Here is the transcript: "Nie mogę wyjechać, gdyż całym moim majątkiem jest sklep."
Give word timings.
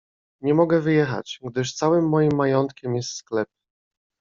"Nie 0.41 0.53
mogę 0.53 0.81
wyjechać, 0.81 1.39
gdyż 1.43 1.73
całym 1.75 2.09
moim 2.09 2.31
majątkiem 2.35 2.95
jest 2.95 3.09
sklep." 3.13 3.47